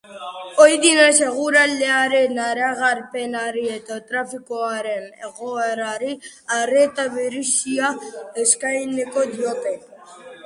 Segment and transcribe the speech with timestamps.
[0.63, 6.15] Ohi denez, eguraldiaren iragarpenari eta trafikoaren egoerari
[6.57, 7.91] arreta berezia
[8.45, 9.75] eskainiko diote.